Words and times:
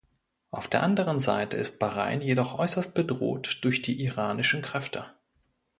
Auf 0.49 0.67
der 0.67 0.81
anderen 0.81 1.19
Seite 1.19 1.57
ist 1.57 1.77
Bahrain 1.77 2.21
jedoch 2.23 2.57
äußerst 2.57 2.95
bedroht 2.95 3.59
durch 3.61 3.83
die 3.83 4.03
iranischen 4.03 4.63
Kräfte. 4.63 5.05